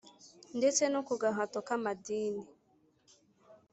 ndetse 0.57 0.83
no 0.93 1.01
ku 1.07 1.13
gahato 1.21 1.59
k`amadini. 1.67 2.43